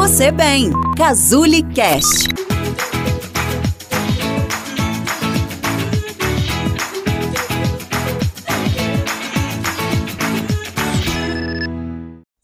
você 0.00 0.32
bem. 0.32 0.70
Cazuli 0.96 1.62
Cast. 1.74 2.26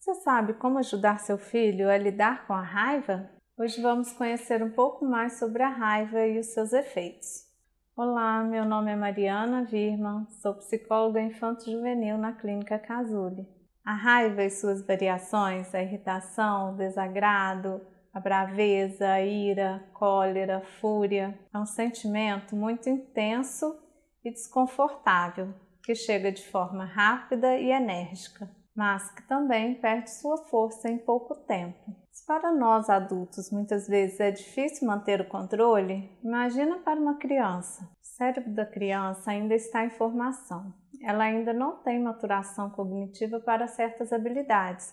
Você 0.00 0.14
sabe 0.24 0.54
como 0.54 0.78
ajudar 0.78 1.20
seu 1.20 1.36
filho 1.36 1.90
a 1.90 1.98
lidar 1.98 2.46
com 2.46 2.54
a 2.54 2.62
raiva? 2.62 3.28
Hoje 3.58 3.82
vamos 3.82 4.14
conhecer 4.14 4.62
um 4.62 4.70
pouco 4.70 5.04
mais 5.04 5.38
sobre 5.38 5.62
a 5.62 5.68
raiva 5.68 6.26
e 6.26 6.38
os 6.38 6.46
seus 6.54 6.72
efeitos. 6.72 7.46
Olá, 7.94 8.42
meu 8.42 8.64
nome 8.64 8.92
é 8.92 8.96
Mariana 8.96 9.62
Virman, 9.62 10.26
sou 10.40 10.54
psicóloga 10.54 11.20
infanto-juvenil 11.20 12.16
na 12.16 12.32
Clínica 12.32 12.78
Casuli. 12.78 13.46
A 13.84 13.94
raiva 13.94 14.44
e 14.44 14.50
suas 14.50 14.86
variações, 14.86 15.74
a 15.74 15.82
irritação, 15.82 16.72
o 16.72 16.76
desagrado, 16.76 17.80
a 18.12 18.20
braveza, 18.20 19.08
a 19.08 19.20
ira, 19.20 19.82
cólera, 19.92 20.60
fúria, 20.80 21.36
é 21.52 21.58
um 21.58 21.66
sentimento 21.66 22.54
muito 22.54 22.88
intenso 22.88 23.76
e 24.24 24.30
desconfortável, 24.30 25.52
que 25.82 25.94
chega 25.96 26.30
de 26.30 26.46
forma 26.46 26.84
rápida 26.84 27.56
e 27.56 27.72
enérgica, 27.72 28.48
mas 28.76 29.10
que 29.10 29.26
também 29.26 29.74
perde 29.74 30.10
sua 30.10 30.36
força 30.46 30.88
em 30.88 30.98
pouco 30.98 31.34
tempo. 31.34 31.96
Se 32.12 32.24
para 32.24 32.52
nós 32.52 32.88
adultos 32.88 33.50
muitas 33.50 33.88
vezes 33.88 34.20
é 34.20 34.30
difícil 34.30 34.86
manter 34.86 35.20
o 35.20 35.28
controle, 35.28 36.08
imagina 36.22 36.78
para 36.78 37.00
uma 37.00 37.18
criança. 37.18 37.82
O 37.82 38.04
cérebro 38.16 38.54
da 38.54 38.66
criança 38.66 39.30
ainda 39.30 39.54
está 39.54 39.84
em 39.84 39.90
formação. 39.90 40.72
Ela 41.02 41.24
ainda 41.24 41.52
não 41.52 41.82
tem 41.82 42.00
maturação 42.00 42.70
cognitiva 42.70 43.40
para 43.40 43.66
certas 43.66 44.12
habilidades, 44.12 44.92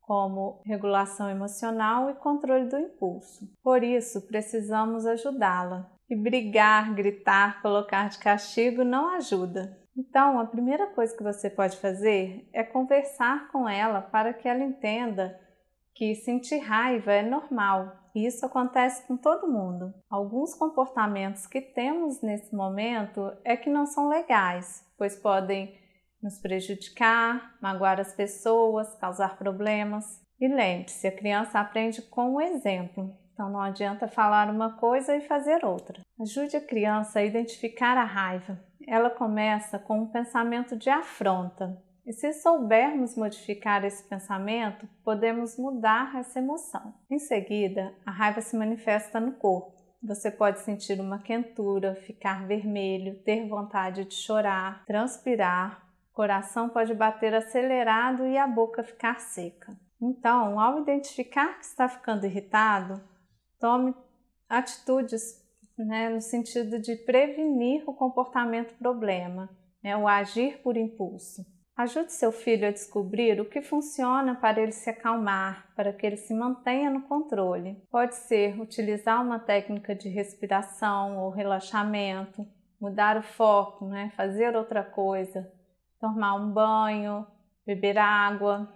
como 0.00 0.62
regulação 0.64 1.28
emocional 1.28 2.10
e 2.10 2.14
controle 2.14 2.68
do 2.68 2.78
impulso. 2.78 3.46
Por 3.62 3.82
isso, 3.82 4.26
precisamos 4.26 5.06
ajudá-la. 5.06 5.90
E 6.08 6.16
brigar, 6.16 6.94
gritar, 6.94 7.62
colocar 7.62 8.08
de 8.08 8.18
castigo 8.18 8.82
não 8.82 9.14
ajuda. 9.14 9.78
Então, 9.96 10.40
a 10.40 10.46
primeira 10.46 10.86
coisa 10.88 11.16
que 11.16 11.22
você 11.22 11.50
pode 11.50 11.76
fazer 11.76 12.48
é 12.52 12.64
conversar 12.64 13.50
com 13.52 13.68
ela 13.68 14.00
para 14.00 14.32
que 14.32 14.48
ela 14.48 14.64
entenda 14.64 15.38
que 15.94 16.14
sentir 16.14 16.58
raiva 16.58 17.12
é 17.12 17.22
normal 17.22 17.99
e 18.14 18.26
isso 18.26 18.44
acontece 18.44 19.06
com 19.06 19.16
todo 19.16 19.50
mundo. 19.50 19.94
Alguns 20.08 20.54
comportamentos 20.54 21.46
que 21.46 21.60
temos 21.60 22.20
nesse 22.22 22.54
momento 22.54 23.32
é 23.44 23.56
que 23.56 23.70
não 23.70 23.86
são 23.86 24.08
legais, 24.08 24.84
pois 24.98 25.16
podem 25.16 25.78
nos 26.22 26.38
prejudicar, 26.38 27.56
magoar 27.60 28.00
as 28.00 28.12
pessoas, 28.12 28.94
causar 28.96 29.38
problemas. 29.38 30.20
E 30.40 30.48
lembre-se, 30.48 31.06
a 31.06 31.16
criança 31.16 31.60
aprende 31.60 32.02
com 32.02 32.34
o 32.34 32.40
exemplo, 32.40 33.16
então 33.32 33.50
não 33.50 33.60
adianta 33.60 34.08
falar 34.08 34.50
uma 34.50 34.76
coisa 34.76 35.16
e 35.16 35.20
fazer 35.22 35.64
outra. 35.64 36.00
Ajude 36.20 36.56
a 36.56 36.60
criança 36.60 37.20
a 37.20 37.24
identificar 37.24 37.96
a 37.96 38.04
raiva. 38.04 38.58
Ela 38.86 39.10
começa 39.10 39.78
com 39.78 40.00
um 40.00 40.06
pensamento 40.06 40.76
de 40.76 40.90
afronta, 40.90 41.82
e 42.04 42.12
se 42.12 42.32
soubermos 42.32 43.16
modificar 43.16 43.84
esse 43.84 44.02
pensamento, 44.08 44.88
podemos 45.04 45.58
mudar 45.58 46.16
essa 46.16 46.38
emoção. 46.38 46.94
Em 47.10 47.18
seguida, 47.18 47.94
a 48.04 48.10
raiva 48.10 48.40
se 48.40 48.56
manifesta 48.56 49.20
no 49.20 49.32
corpo. 49.32 49.80
Você 50.02 50.30
pode 50.30 50.60
sentir 50.60 50.98
uma 50.98 51.18
quentura, 51.18 51.94
ficar 51.94 52.46
vermelho, 52.46 53.22
ter 53.22 53.46
vontade 53.46 54.04
de 54.06 54.14
chorar, 54.14 54.84
transpirar, 54.86 55.86
o 56.10 56.14
coração 56.14 56.68
pode 56.68 56.94
bater 56.94 57.34
acelerado 57.34 58.26
e 58.26 58.36
a 58.36 58.46
boca 58.46 58.82
ficar 58.82 59.20
seca. 59.20 59.76
Então, 60.00 60.58
ao 60.58 60.80
identificar 60.80 61.58
que 61.58 61.64
está 61.66 61.86
ficando 61.88 62.24
irritado, 62.24 63.00
tome 63.58 63.94
atitudes 64.48 65.38
né, 65.76 66.08
no 66.08 66.20
sentido 66.20 66.80
de 66.80 66.96
prevenir 66.96 67.84
o 67.86 67.94
comportamento 67.94 68.74
problema, 68.78 69.48
né, 69.82 69.96
o 69.96 70.08
agir 70.08 70.60
por 70.62 70.76
impulso. 70.76 71.44
Ajude 71.80 72.12
seu 72.12 72.30
filho 72.30 72.68
a 72.68 72.70
descobrir 72.70 73.40
o 73.40 73.46
que 73.46 73.62
funciona 73.62 74.34
para 74.34 74.60
ele 74.60 74.70
se 74.70 74.90
acalmar, 74.90 75.66
para 75.74 75.94
que 75.94 76.04
ele 76.04 76.18
se 76.18 76.34
mantenha 76.34 76.90
no 76.90 77.00
controle. 77.00 77.82
Pode 77.90 78.16
ser 78.16 78.60
utilizar 78.60 79.24
uma 79.24 79.38
técnica 79.38 79.94
de 79.94 80.06
respiração 80.10 81.16
ou 81.16 81.30
relaxamento, 81.30 82.46
mudar 82.78 83.16
o 83.16 83.22
foco, 83.22 83.86
né? 83.86 84.12
fazer 84.14 84.54
outra 84.54 84.84
coisa, 84.84 85.50
tomar 85.98 86.34
um 86.34 86.52
banho, 86.52 87.26
beber 87.64 87.96
água, 87.96 88.70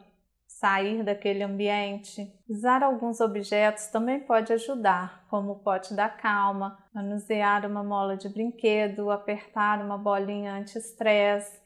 sair 0.47 1.03
daquele 1.03 1.43
ambiente. 1.43 2.32
Usar 2.48 2.82
alguns 2.82 3.20
objetos 3.20 3.88
também 3.88 4.20
pode 4.20 4.50
ajudar, 4.50 5.26
como 5.28 5.53
o 5.53 5.59
pote 5.59 5.93
da 5.93 6.09
calma, 6.09 6.78
manusear 6.94 7.66
uma 7.66 7.84
mola 7.84 8.16
de 8.16 8.31
brinquedo, 8.31 9.10
apertar 9.10 9.84
uma 9.84 9.98
bolinha 9.98 10.54
anti-estresse 10.54 11.63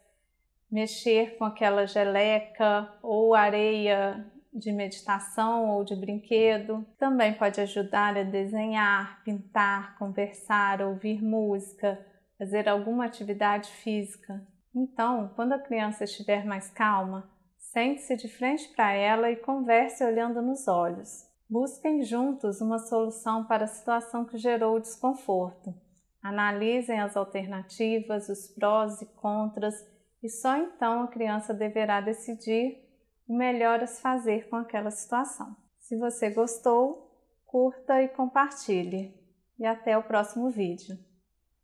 mexer 0.71 1.37
com 1.37 1.45
aquela 1.45 1.87
geleca 1.87 2.93
ou 3.03 3.35
areia 3.35 4.27
de 4.53 4.73
meditação 4.73 5.71
ou 5.71 5.85
de 5.85 5.95
brinquedo. 5.95 6.87
Também 6.99 7.35
pode 7.35 7.61
ajudar 7.61 8.17
a 8.17 8.23
desenhar, 8.23 9.23
pintar, 9.25 9.97
conversar, 9.99 10.83
ouvir 10.83 11.23
música, 11.23 11.99
fazer 12.37 12.69
alguma 12.69 13.07
atividade 13.07 13.71
física. 13.71 14.47
Então, 14.75 15.33
quando 15.35 15.53
a 15.53 15.59
criança 15.59 16.05
estiver 16.05 16.45
mais 16.45 16.71
calma, 16.71 17.31
sente-se 17.57 18.17
de 18.17 18.29
frente 18.29 18.69
para 18.75 18.93
ela 18.93 19.31
e 19.31 19.37
converse 19.37 20.05
olhando 20.05 20.43
nos 20.43 20.69
olhos. 20.69 21.27
Busquem 21.51 22.03
juntos 22.03 22.61
uma 22.61 22.79
solução 22.79 23.45
para 23.47 23.65
a 23.65 23.69
situação 23.69 24.25
que 24.25 24.37
gerou 24.37 24.77
o 24.77 24.81
desconforto. 24.81 25.75
Analisem 26.23 27.01
as 27.01 27.17
alternativas, 27.17 28.29
os 28.29 28.49
prós 28.49 29.01
e 29.01 29.07
contras 29.15 29.75
e 30.23 30.29
só 30.29 30.57
então 30.57 31.03
a 31.03 31.09
criança 31.09 31.55
deverá 31.55 32.01
decidir 32.01 32.85
o 33.27 33.37
melhor 33.37 33.83
a 33.83 33.87
se 33.87 34.01
fazer 34.01 34.49
com 34.49 34.57
aquela 34.57 34.91
situação. 34.91 35.57
Se 35.79 35.97
você 35.97 36.31
gostou, 36.31 37.09
curta 37.47 38.03
e 38.03 38.09
compartilhe. 38.09 39.17
E 39.59 39.67
até 39.67 39.99
o 39.99 40.03
próximo 40.03 40.51
vídeo. 40.51 40.97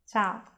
Tchau! 0.05 0.54